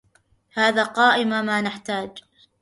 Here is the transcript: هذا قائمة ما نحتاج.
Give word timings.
هذا 0.53 0.83
قائمة 0.83 1.41
ما 1.41 1.61
نحتاج. 1.61 2.23